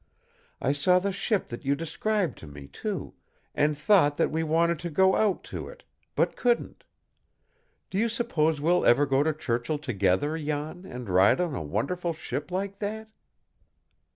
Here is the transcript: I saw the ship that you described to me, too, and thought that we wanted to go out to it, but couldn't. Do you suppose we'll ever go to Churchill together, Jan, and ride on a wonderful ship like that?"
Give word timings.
I 0.59 0.71
saw 0.71 0.97
the 0.97 1.11
ship 1.11 1.49
that 1.49 1.63
you 1.63 1.75
described 1.75 2.35
to 2.39 2.47
me, 2.47 2.65
too, 2.65 3.13
and 3.53 3.77
thought 3.77 4.17
that 4.17 4.31
we 4.31 4.41
wanted 4.41 4.79
to 4.79 4.89
go 4.89 5.15
out 5.15 5.43
to 5.53 5.67
it, 5.67 5.83
but 6.15 6.35
couldn't. 6.35 6.85
Do 7.91 7.99
you 7.99 8.09
suppose 8.09 8.59
we'll 8.59 8.83
ever 8.83 9.05
go 9.05 9.21
to 9.21 9.31
Churchill 9.31 9.77
together, 9.77 10.35
Jan, 10.39 10.87
and 10.87 11.07
ride 11.07 11.39
on 11.39 11.53
a 11.53 11.61
wonderful 11.61 12.13
ship 12.13 12.49
like 12.49 12.79
that?" 12.79 13.09